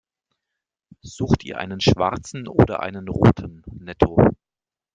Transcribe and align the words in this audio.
Sucht 1.03 1.43
ihr 1.43 1.59
einen 1.59 1.79
schwarzen 1.79 2.47
oder 2.47 2.79
einen 2.79 3.07
roten 3.07 3.61
Netto? 3.69 4.25